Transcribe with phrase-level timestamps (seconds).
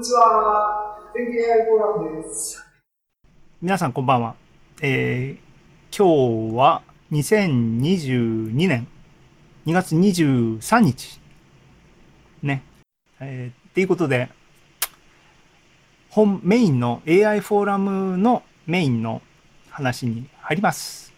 [0.00, 0.96] にちは。
[1.12, 2.64] 天気 AI フォーラムです。
[3.60, 4.34] 皆さんこんばんは。
[4.80, 8.88] えー、今日は2022年
[9.66, 11.20] 2月23日。
[12.42, 12.62] ね。
[13.20, 14.30] えー、っていうことで、
[16.08, 19.20] 本メインの AI フォーラムのメインの
[19.68, 21.12] 話に入ります。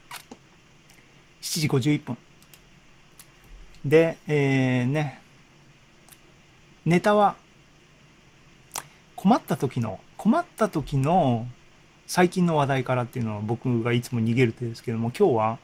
[1.41, 2.19] 7時51分。
[3.85, 5.23] で、えー、ね、
[6.85, 7.37] ネタは
[9.23, 11.47] 困った時の、困った時の
[12.09, 15.59] 最近の話題からっていうのは僕がいつも逃げる手ですけども、今日は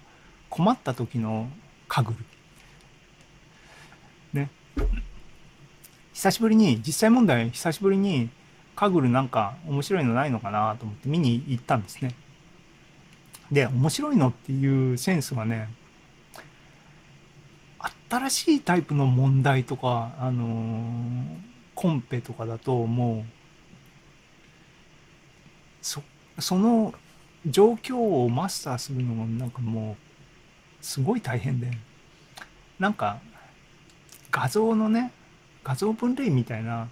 [0.49, 1.49] 困った時の
[1.89, 2.15] カグ
[4.33, 4.41] ル。
[4.41, 4.49] ね。
[6.13, 8.31] 久しぶりに、実際問題、久しぶりに
[8.77, 12.15] カグルなんか面白いのないのかなと思って見に行ったんですね。
[13.51, 15.69] で、面白いのっていうセンスはね、
[18.09, 21.25] 新しいタイプの問題とか、あのー、
[21.75, 23.38] コンペとかだともう、
[25.83, 26.03] そ、
[26.39, 26.95] その
[27.47, 29.97] 状況をマスターするのがなんかも
[30.81, 31.71] う、すごい大変で、
[32.79, 33.19] なんか、
[34.31, 35.13] 画像のね、
[35.65, 36.89] 画像分類みたいな、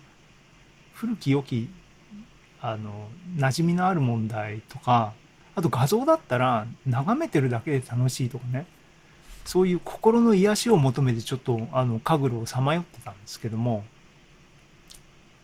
[0.94, 1.69] 古き良き、
[2.60, 5.12] あの、馴染みのある問題とか、
[5.55, 8.66] あと画像だったら眺めてるだけで楽しいとかね。
[9.47, 13.84] そういう心の癒しを求めてちょっとあのカグルをさまよってたんですけども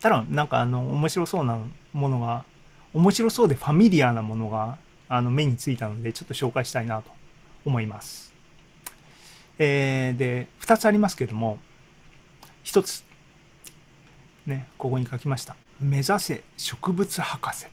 [0.01, 1.57] ただなんかあの面白そうな
[1.93, 2.43] ものが
[2.93, 4.77] 面白そうでファミリアなものが
[5.09, 7.11] あの目についたのでちょっと紹介したいなと
[7.65, 8.33] 思います。
[9.59, 11.59] えー、で2つありますけども
[12.63, 13.03] 1つ。
[14.45, 17.67] ねここに書きました「目指せ植物博士」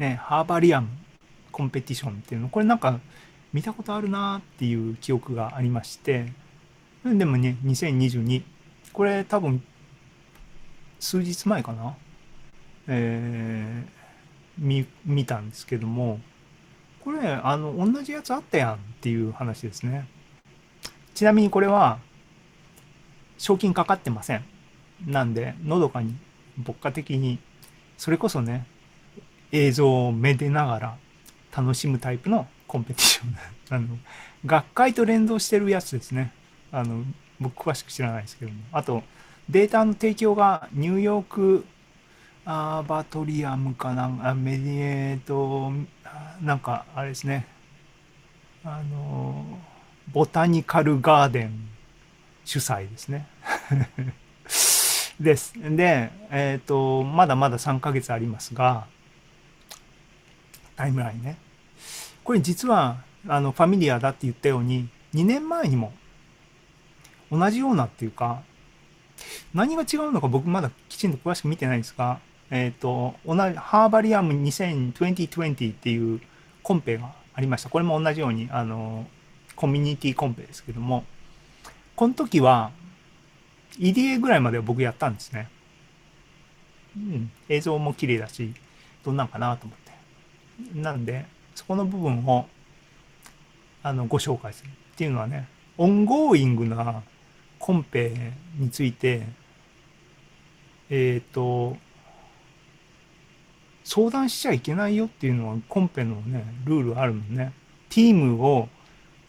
[0.00, 0.88] ねハーバリアム
[1.52, 2.48] コンペティションっていうの。
[2.48, 2.98] これなんか
[3.52, 6.32] 見たことあるなっていう記憶がありまして。
[7.04, 8.42] でもね2022
[8.94, 9.62] これ多分
[10.98, 11.94] 数日前かな
[12.88, 16.20] えー、見たんですけども
[17.04, 20.08] これあの同じやつあったやんっていう話ですね。
[21.12, 21.98] ちなみにこれは
[23.36, 24.44] 賞金かかってません。
[25.06, 26.16] なんでのどかに
[26.56, 27.38] 牧歌的に
[27.98, 28.66] それこそね
[29.52, 30.96] 映像をめでながら
[31.54, 33.36] 楽しむタイプのコンペティション。
[33.70, 33.98] あの
[34.46, 36.32] 学会と連動してるやつですね。
[36.72, 37.04] あの
[37.38, 38.62] 僕詳しく知らないですけども。
[38.72, 39.02] あと
[39.50, 41.66] データの提供がニューヨーク
[42.44, 45.72] アーバトリアムかなんあメディエート
[46.42, 47.46] なんかあれですね
[48.64, 49.44] あの
[50.12, 51.68] ボタニカルガーデン
[52.44, 53.26] 主催ですね
[55.20, 55.54] です。
[55.54, 58.86] で、えっ、ー、と、まだまだ3ヶ月ありますが、
[60.76, 61.36] タイムラインね。
[62.24, 65.92] これ実はあのファミリアだって言ったように2年前にも
[67.30, 68.42] 同じようなっていうか
[69.52, 72.18] 何が違うのか僕まだきちんと詳しく見てないんですが、
[72.54, 76.20] えっ、ー、と同じ Herbarium 2020っていう
[76.62, 79.06] コンペがありましたこれも同じようにあの
[79.56, 81.04] コミュニティコンペですけども
[81.96, 82.70] この時は
[83.80, 85.48] EDA ぐらいまでは僕やったんですね。
[86.96, 88.54] うん、映像も綺麗だし
[89.04, 89.78] どんなんかなと思っ
[90.72, 90.78] て。
[90.78, 91.26] なんで
[91.56, 92.46] そこの部分を
[93.82, 97.02] あのご紹介するっていうのはね ongoing な
[97.58, 99.26] コンペについて
[100.88, 101.76] えっ、ー、と
[103.84, 107.52] 相談しちゃいけないよっていうのはコンペのねルールあるのね。
[107.90, 108.68] ティームを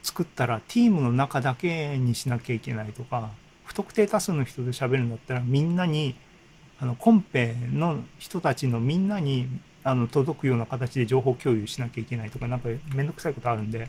[0.02, 3.30] 作ったらティームの中だけにしなきゃいけないとか
[3.66, 6.16] 不特定多数の人で喋るんだったらみんなに
[6.80, 9.48] あのコンペの人たちのみんなに
[9.84, 13.88] あの届くような形で情報共有しなきゃいけないとか、なんかめんどくさいことあるんで、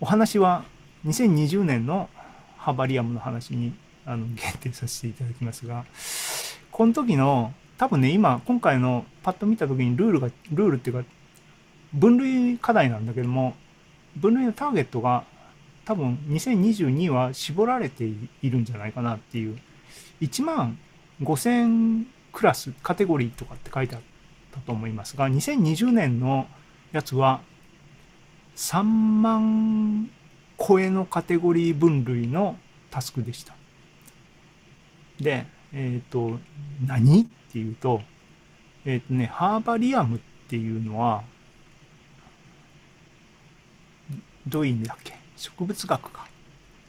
[0.00, 0.64] お話は
[1.04, 2.08] 2020年の
[2.56, 3.74] ハバリアムの話に
[4.04, 5.84] あの限定させていただきますが、
[6.70, 11.08] この時の、多分ね、今、今回のパッと見た時にルールが、ルールっていうか、
[11.92, 13.54] 分類課題なんだけども、
[14.16, 15.24] 分類のターゲットが
[15.84, 19.58] 多分2022は絞られているんじゃないかなっていう、
[20.20, 20.78] 1万
[21.22, 24.16] 5000クラス、カテゴリーとかって書いてあって、
[24.56, 26.48] だと思いますが、2020年の
[26.92, 27.40] やつは
[28.56, 30.10] 3万
[30.58, 32.56] 超えのカテゴリー分類の
[32.90, 33.54] タスクでした。
[35.20, 35.46] で、
[35.78, 36.38] えっ、ー、と、
[36.86, 38.00] 何っていうと、
[38.86, 41.22] えっ、ー、とね、ハーバリアムっていうのは、
[44.46, 45.12] どういう意味だっけ？
[45.36, 46.26] 植物学か？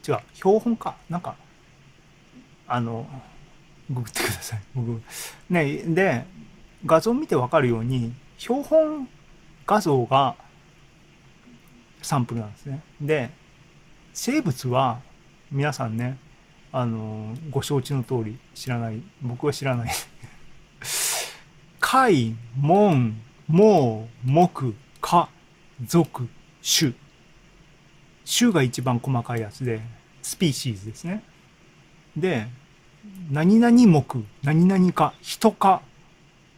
[0.08, 0.96] 違う、標本か？
[1.10, 1.36] なんか、
[2.66, 3.06] あの、
[3.90, 4.62] ググってください。
[4.74, 5.02] 僕。
[5.50, 6.26] ね、で、
[6.86, 9.10] 画像見てわかるように、標本
[9.66, 10.36] 画像が
[12.02, 12.82] サンプルなんですね。
[13.02, 13.32] で、
[14.14, 15.02] 生物は
[15.52, 16.18] 皆さんね、
[16.72, 19.92] あの、ご承知の通り知らない、僕は知らない
[21.80, 23.20] 貝、門、
[23.50, 25.30] 毛、木、科、
[25.86, 26.28] 属、
[26.62, 26.94] 種。
[28.26, 29.82] 種が一番細かいやつで、
[30.22, 31.24] スピーシーズですね。
[32.16, 32.48] で、
[33.32, 35.82] 何々目、何々か、人か、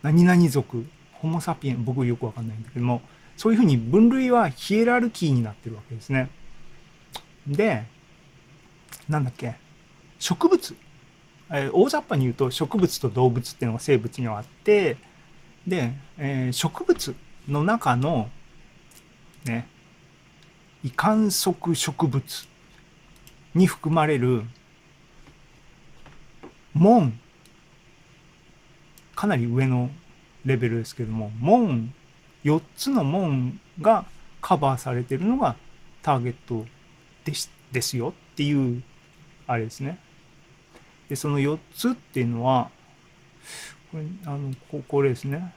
[0.02, 3.02] 何々族、ホモサピエン、僕よくわかんないんだけども、
[3.38, 6.30] そういうふうに分類はヒエラルキーになってるわけですね。
[7.48, 7.84] で、
[9.08, 9.56] なんだっけ、
[10.20, 10.76] 植物。
[11.52, 14.98] えー、大雑把に言うと植物と動物っていうのが生物にはあって、
[15.66, 17.16] で、えー、植物
[17.48, 18.30] の中の、
[19.46, 19.68] ね、
[20.84, 22.48] 異観測植物
[23.56, 24.44] に含まれる
[26.74, 27.20] 門
[29.16, 29.90] かなり上の
[30.46, 31.94] レベルですけども門
[32.46, 34.06] 4つの門が
[34.42, 35.58] カバーされてるのが
[36.02, 36.66] ターゲット
[37.26, 38.82] ですですよっていう
[39.46, 40.00] あれですね。
[41.10, 42.70] でその4つっていうのは
[43.92, 45.54] これあのここれですね。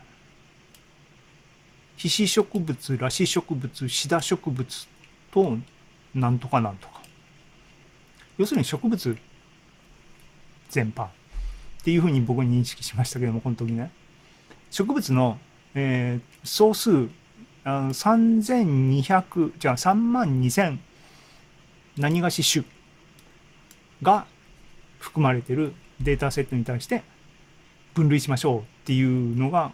[1.97, 4.89] 皮脂植物、裸子植物、シダ植物
[5.31, 5.57] と
[6.15, 7.01] なんとかなんとか。
[8.39, 9.17] 要するに植物
[10.71, 11.11] 全般っ
[11.85, 13.93] ていうふうに僕に認識しましたけども、この時ね。
[14.71, 15.39] 植物の、
[15.75, 17.09] えー、総数
[17.65, 20.79] あの3200、じゃあ3万2000
[21.99, 22.65] 何がし種
[24.03, 24.27] が
[25.03, 27.03] 含まれてるデータセットに対して
[27.93, 29.73] 分類しましょうっていうのが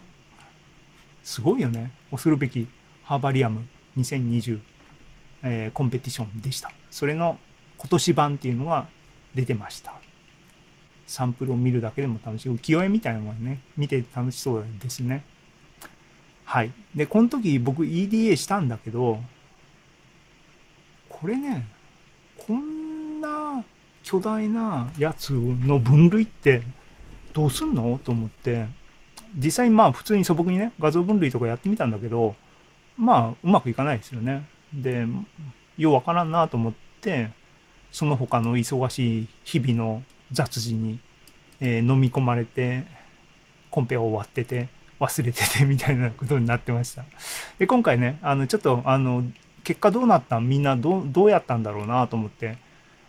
[1.23, 1.91] すごいよね。
[2.09, 2.67] 恐るべき
[3.03, 3.65] ハーバリアム
[3.97, 4.59] 2020、
[5.43, 6.71] えー、コンペティションでした。
[6.89, 7.37] それの
[7.77, 8.87] 今年版っていうのが
[9.35, 9.93] 出てました。
[11.05, 12.49] サンプルを見るだけでも楽しい。
[12.49, 13.61] 浮世絵みたいなもんね。
[13.77, 15.23] 見て楽しそうですね。
[16.43, 16.71] はい。
[16.95, 19.19] で、この時僕 EDA したんだけど、
[21.07, 21.67] これね、
[22.37, 22.78] こん
[24.03, 26.61] 巨大なやつの分類って
[27.33, 27.99] どうすんの？
[28.03, 28.65] と思って、
[29.35, 32.35] 実際まあ普通に素朴にね、画像分類とかやってみたんだけど、
[32.97, 34.47] まあうまくいかないですよね。
[34.73, 35.05] で、
[35.77, 37.29] ようわからんなと思って、
[37.91, 40.99] その他の忙しい日々の雑事に、
[41.59, 42.85] えー、飲み込まれて、
[43.71, 44.69] コンペは終わってて、
[44.99, 47.05] 忘れててみたいなことになってました。
[47.57, 49.23] で、今回ね、あの、ちょっと、あの、
[49.63, 52.57] 結果どうなったみんなどどうやったんだろうなと思って、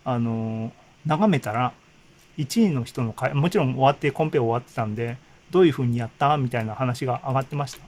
[0.03, 0.71] あの、
[1.05, 1.73] 眺めたら、
[2.37, 5.17] 1位の人の会、もちろん終わって、コンペ終わってたんで、
[5.51, 6.37] どういう風にやった？
[6.37, 7.79] みたいな話が上がってました。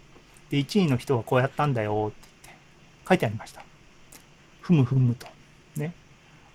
[0.50, 2.62] で、1位の人はこうやったんだよって言って、
[3.08, 3.64] 書いてありました。
[4.62, 5.28] ふむふむと。
[5.76, 5.94] ね。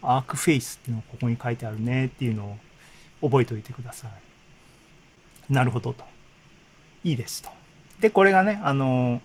[0.03, 2.57] アークフェイスっていうのがここに書いてあるねっていうの
[3.23, 5.53] を覚えておいてください。
[5.53, 6.05] なるほどと。
[7.05, 7.51] いいですと。
[8.01, 9.23] で、これがね、あの、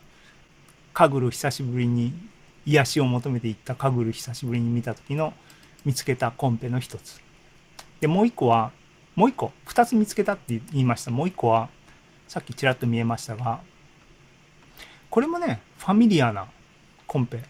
[0.94, 2.14] カグル久しぶりに
[2.66, 5.34] 癒しを求めていったカグル久しぶりに見た時の
[5.86, 7.22] 見つけたコンペの一つ。
[8.04, 8.74] で、もう一個は、
[9.16, 11.12] もう一個、二つ見つけたって言いました。
[11.12, 11.70] もう一個は、
[12.28, 13.62] さっきちらっと見えましたが、
[15.10, 16.50] これもね、ファミリアな
[17.08, 17.44] コンペ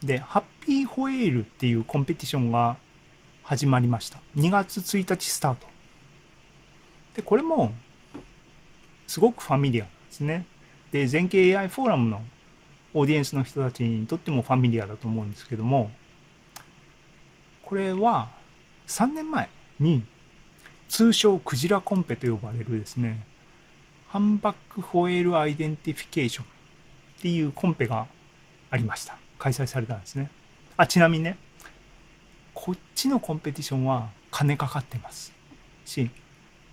[0.00, 2.76] で、ハッピーホエールっていうコンペティションが
[3.42, 4.20] 始まりました。
[4.36, 5.66] 2月1日スタート。
[7.16, 7.72] で、これも、
[9.08, 10.46] すごく familiar なんですね。
[10.92, 12.22] で、全景 AI フォーラムの
[12.94, 15.90] オーディエンスの人たちにとっても familiar だと思うんですけども、
[17.64, 18.40] これは
[18.86, 19.48] 3年前
[19.80, 20.04] に
[20.88, 23.26] 通称クジラコンペと呼ばれるですね、
[24.08, 26.48] Humpback Whale Identification っ
[27.22, 28.06] ていうコンペが
[28.70, 29.16] ありました。
[29.38, 30.30] 開催されたんですね。
[30.76, 31.38] あ、ちなみにね、
[32.54, 35.32] こっちのコンペティションは金かかってます
[35.84, 36.10] し、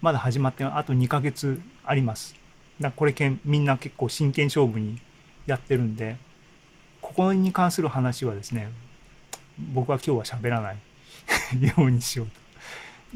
[0.02, 2.36] まだ始まってあと2ヶ月あります。
[2.80, 5.00] だこれけんみんな結構真剣勝負に
[5.46, 6.18] やってるんで、
[7.02, 8.70] ここに関する話はですね、
[9.74, 10.78] 僕は今日は喋らない
[11.60, 12.28] ようにしよう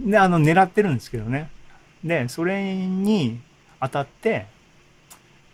[0.02, 0.10] と。
[0.10, 1.50] で、あの、狙ってるんですけどね。
[2.04, 3.40] で、それに
[3.80, 4.48] 当たって、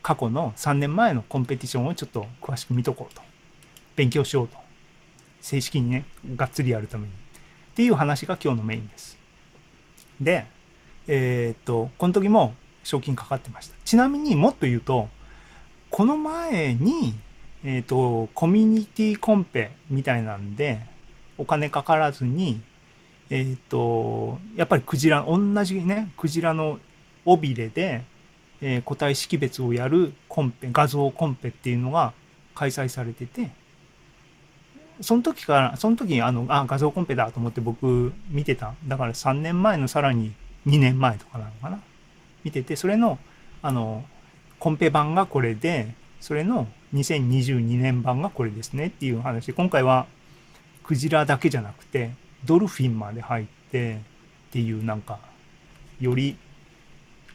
[0.01, 3.21] 過去の3年前のコンペティションをちょっと詳しく見とこうと。
[3.95, 4.57] 勉強しようと。
[5.41, 7.11] 正式にね、がっつりやるために。
[7.11, 7.15] っ
[7.75, 9.17] ていう話が今日のメインです。
[10.19, 10.45] で、
[11.07, 13.75] えー、っと、この時も賞金かかってました。
[13.85, 15.09] ちなみにもっと言うと、
[15.89, 17.13] この前に、
[17.63, 20.81] えー、っと、コミュニティコンペみたいなんで、
[21.39, 22.61] お金かからずに、
[23.29, 26.79] えー、と、やっぱりクジラ、同じね、クジラの
[27.25, 28.03] 尾びれで、
[28.61, 32.13] えー、個体識別をやるコンペ、画像コンペっていうのが
[32.53, 33.51] 開催されてて、
[34.99, 38.73] その時から、その時にあの、あ、画像コンペだと思って僕見てた。
[38.85, 40.33] だから3年前のさらに
[40.67, 41.79] 2年前とかなのかな？
[42.43, 43.17] 見てて、それの、
[43.61, 44.03] あの、
[44.59, 50.07] コンペ版がこれで、それの2022年版がこれですねっていう話で、今回は
[50.89, 52.15] クジラだけじゃなくて、
[52.45, 53.97] ドルフィンまで入ってっ
[54.53, 55.19] ていうなんか、
[56.01, 56.35] より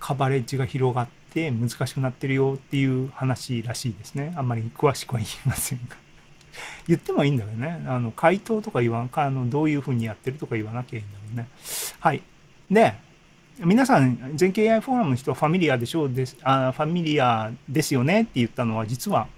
[0.01, 4.35] カバレッジが広がって難しくなってるよっていう話らしいですね。
[4.37, 5.95] あんまり詳しくは言いませんが。
[6.89, 7.81] 言ってもいいんだけどね。
[7.87, 11.49] あの、回答とか言わんか、あの、どういうふうにやってるとか言わなきゃいいんだけどね。
[12.01, 12.23] はい。
[12.69, 12.95] で、
[13.61, 19.29] 皆さん、全経 AI フォーラムの人は familiar でしょうですあ、 familiar ですよねって言ったのは、実は、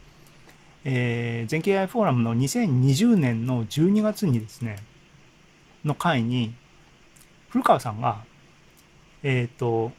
[0.89, 4.77] えー、全経 AI フォーラムの2020年の12月にですね、
[5.85, 6.55] の回に、
[7.49, 8.23] 古川さんが、
[9.25, 9.91] えっ、ー、と、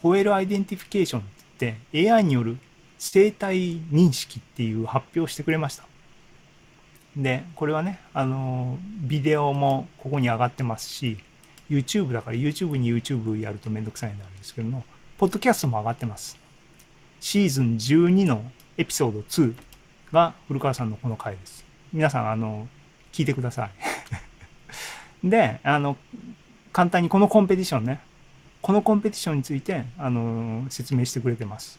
[0.00, 1.24] Whale Identification っ
[1.58, 2.56] て言って AI による
[2.98, 5.84] 生体認識っていう発表をしてくれました。
[7.16, 11.18] で、これはね、あの、ビデオもここに上がってますし、
[11.68, 14.84] YouTube だから YouTube に YouTube やるとめんどくさいんですけども、
[15.16, 16.38] ポッドキャストも上がってます。
[17.18, 18.44] シーズン12の
[18.76, 19.67] エピソード2
[20.12, 21.64] が古川さんのこの回です。
[21.92, 22.68] 皆さん、あの、
[23.12, 23.70] 聞いてください。
[25.28, 25.96] で、あの、
[26.72, 28.00] 簡単にこのコンペティションね、
[28.62, 31.78] このコンペティションについて、あの、説明してくれてます。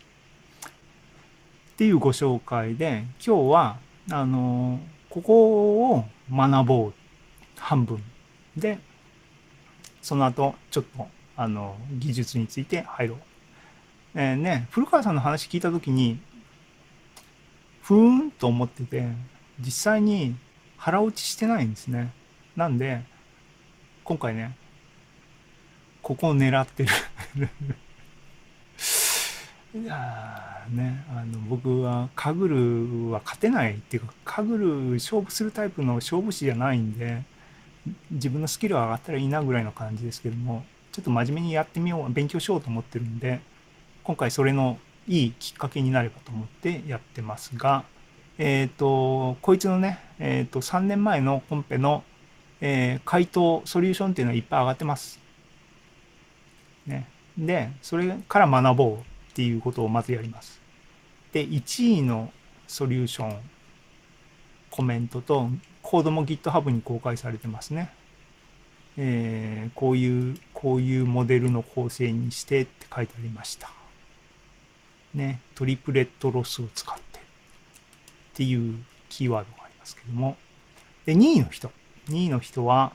[1.74, 3.77] っていうご紹介で、今日は、
[4.12, 6.93] あの、ここを学ぼう。
[7.59, 8.01] 半分。
[8.57, 8.79] で、
[10.01, 13.17] その後、ちょっと、あの、技術について入ろう。
[14.15, 16.19] えー、ね、古川さんの話聞いたときに、
[17.89, 19.08] ふーんと思ってて、
[19.60, 20.36] 実際に
[20.77, 22.13] 腹落ちしてないんですね。
[22.55, 23.01] なんで、
[24.03, 24.55] 今回ね、
[26.03, 26.89] ここを狙ってる
[29.81, 32.48] いやね、あの僕はカグ
[33.08, 37.24] ルは勝てないっていうかカグル勝負するタイプの勝負師じゃないんで
[38.12, 43.41] 自分のスキルが上がったらいいなぐらいの感じですけどもちょっと真面目にやってみよう勉強しようと思ってるんで
[44.03, 44.77] 今回それの
[45.08, 47.84] いいきっかけになればと思ってやってますが
[48.38, 52.03] えっ、ー、とこいつのね、えっ、ー、と3年前のコンペの、
[52.62, 55.20] えー、回答ソリューションっていうのはいっぱい上がってます
[56.88, 57.08] ね。
[57.38, 59.00] で、それから学ぼうっ
[59.34, 60.60] ていうことをまずやります。
[61.32, 62.32] で、1位の
[62.68, 63.39] ソリューション、
[64.72, 65.50] コメントと、
[65.82, 67.91] コードも GitHub に公開されてますね。
[68.98, 73.72] えー、こういう、こういうモデルの構成にしてって書いてありました。
[75.13, 77.22] ね、トリプレットロスを使ってっ
[78.36, 80.38] ていうキーワードがありますけども。
[81.06, 81.72] で、2位の人。
[82.10, 82.94] 2位の人は、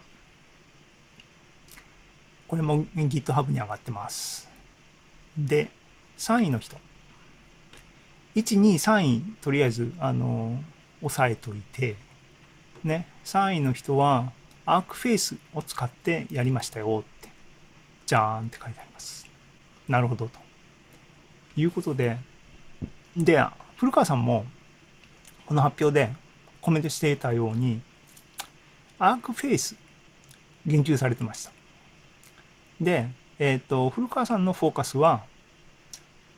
[2.47, 4.49] これも GitHub に上がってます。
[5.37, 5.71] で、
[6.19, 6.77] 3位の人。
[8.37, 10.63] 1、2、3位、とりあえず、あの、
[11.03, 11.97] 押さえといて、
[12.83, 14.33] ね、3位の人は、
[14.67, 17.29] アークフェイスを使ってやりましたよって、
[18.07, 19.29] じゃーんって書いてあります。
[19.89, 20.44] なるほどと。
[21.57, 22.19] いうことで、
[23.17, 23.45] で、
[23.77, 24.45] 古川さんも、
[25.47, 26.13] この発表で
[26.61, 27.81] コメントしていたように、
[28.99, 29.77] アークフェイス、
[30.67, 31.53] 言及されてました。
[32.81, 33.09] で、
[33.39, 35.25] えっ、ー、と、古川さんのフォーカスは、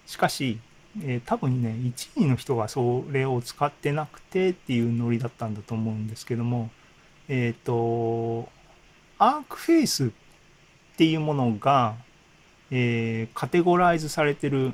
[0.06, 0.58] しかし、
[1.02, 6.70] えー、多分ね、1位の人がそれを使ってなくてっていうノリだったんだと思うんですけども、
[7.28, 8.48] えっ、ー、と、
[9.18, 10.10] アークフェイスっ
[10.96, 11.96] ていうものが、
[12.70, 14.72] えー、カテゴライズされてる、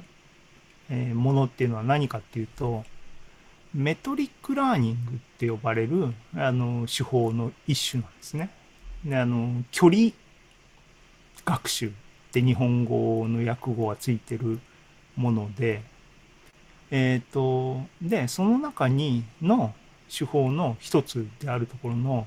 [0.93, 2.85] えものっていうのは何かっていうと、
[3.75, 8.51] メトリックラーニングって呼ばれるあの手法の一種なんですね。
[9.05, 10.11] であの距離
[11.45, 11.91] 学習っ
[12.33, 14.61] て日本語の訳語がついてる
[15.17, 15.83] もので、
[16.91, 19.75] えっ、ー、と、で、その中にの
[20.15, 22.27] 手法の一つであるところの、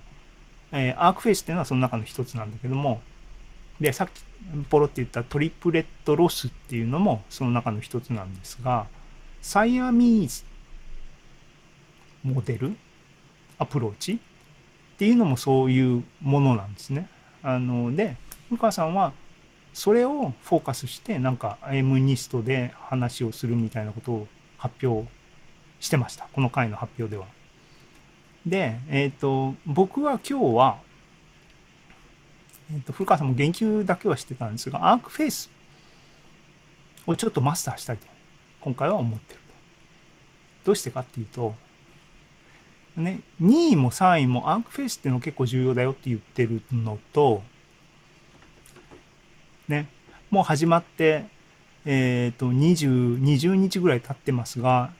[0.71, 3.01] えー、アークフェイスっていうのはその中の一つなんだけども、
[3.79, 4.23] で、さっき
[4.69, 8.87] ポロって言ったトリプレットロスっていうのもその中の一つなんですが、
[9.41, 10.43] サイアミーズ
[12.23, 12.75] モデル
[13.57, 14.17] アプローチっ
[14.97, 17.09] ていうのもそういうものなんですね。
[17.43, 18.17] あの、で、
[18.49, 19.13] 向川さんは
[19.73, 24.27] それをフォーカスしてなんか M ニストで話をするみたいなことを
[24.57, 25.07] 発表
[25.79, 26.27] してました。
[26.33, 27.27] この回の発表では。
[28.45, 30.77] で、えっ、ー、と、僕は今日は、
[32.73, 35.49] えっ、と、古川さんも言及だけはしてたんですが、アークフェイス
[37.05, 38.07] をちょっとマスターしたいと、
[38.61, 39.45] 今回は思ってると。
[40.65, 41.55] どうしてかっていうと、
[42.97, 47.43] ね、2位も3位もアークフェイスっていうの結構重要だよって言ってるのと、
[49.67, 49.87] ね、
[50.29, 51.25] もう始まって、
[51.85, 54.91] えっ、ー、と、20、20日ぐらい経ってますが、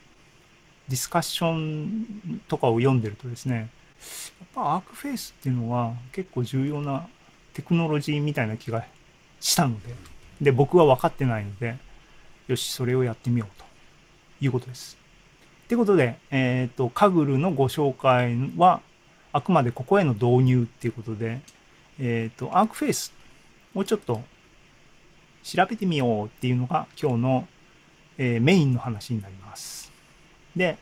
[0.88, 7.07] ディスカッションとかを読んでるとですね、やっぱアークフェイスっていうのは結構重要な
[7.55, 8.85] テクノロジーみたいな気が
[9.39, 9.95] したので、
[10.41, 11.77] で、僕は分かってないので、
[12.47, 13.65] よし、それをやってみようと
[14.41, 14.97] いうことです。
[15.63, 18.81] ってことで、えっ、ー、と、カグルのご紹介は、
[19.31, 21.39] あくまでここへの導入っていうことで、
[21.97, 23.13] えっ、ー、と、アークフェイス
[23.74, 24.21] をちょっと
[25.43, 27.47] 調べてみようっていうのが今日の、
[28.17, 29.91] えーメインの話になります。
[30.55, 30.77] で、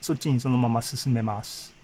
[0.00, 1.75] そっちにそのまま進めます。